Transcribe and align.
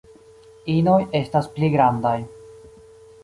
Inoj 0.75 0.95
estas 1.19 1.49
pli 1.57 1.69
grandaj. 1.75 2.17